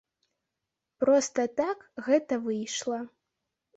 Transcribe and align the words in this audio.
Проста 1.03 1.45
так 1.61 1.85
гэта 2.07 2.33
выйшла. 2.47 2.99